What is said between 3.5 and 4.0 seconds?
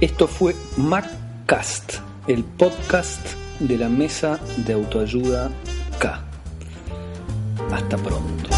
de la